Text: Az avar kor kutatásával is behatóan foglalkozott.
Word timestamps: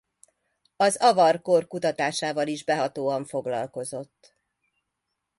Az 0.75 0.97
avar 0.97 1.41
kor 1.41 1.67
kutatásával 1.67 2.47
is 2.47 2.63
behatóan 2.63 3.25
foglalkozott. 3.25 4.35